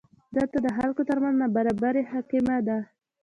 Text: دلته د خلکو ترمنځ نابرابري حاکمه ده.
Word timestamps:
دلته 0.35 0.57
د 0.61 0.67
خلکو 0.77 1.01
ترمنځ 1.09 1.35
نابرابري 1.41 2.03
حاکمه 2.11 2.57
ده. 2.67 2.77